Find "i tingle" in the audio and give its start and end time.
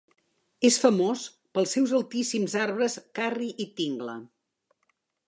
3.67-4.17